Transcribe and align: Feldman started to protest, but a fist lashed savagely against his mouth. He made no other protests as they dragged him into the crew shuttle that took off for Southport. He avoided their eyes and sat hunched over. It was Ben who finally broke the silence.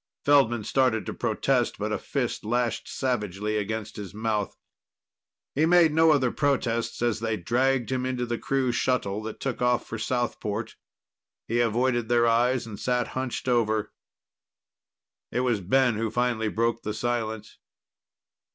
Feldman 0.25 0.63
started 0.63 1.05
to 1.05 1.13
protest, 1.13 1.77
but 1.77 1.91
a 1.91 1.99
fist 1.99 2.43
lashed 2.43 2.87
savagely 2.87 3.57
against 3.57 3.97
his 3.97 4.15
mouth. 4.15 4.57
He 5.53 5.67
made 5.67 5.91
no 5.93 6.09
other 6.09 6.31
protests 6.31 7.03
as 7.03 7.19
they 7.19 7.37
dragged 7.37 7.91
him 7.91 8.03
into 8.03 8.25
the 8.25 8.39
crew 8.39 8.71
shuttle 8.71 9.21
that 9.21 9.39
took 9.39 9.61
off 9.61 9.85
for 9.85 9.99
Southport. 9.99 10.75
He 11.47 11.59
avoided 11.59 12.09
their 12.09 12.25
eyes 12.25 12.65
and 12.65 12.79
sat 12.79 13.09
hunched 13.09 13.47
over. 13.47 13.93
It 15.31 15.41
was 15.41 15.61
Ben 15.61 15.97
who 15.97 16.09
finally 16.09 16.47
broke 16.49 16.81
the 16.81 16.95
silence. 16.95 17.59